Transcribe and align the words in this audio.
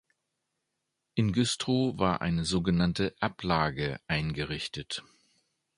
In 1.13 1.31
Güstrow 1.31 1.95
war 1.99 2.21
eine 2.21 2.43
sogenannte 2.43 3.13
"Ablage" 3.19 3.99
eingerichtet. 4.07 5.03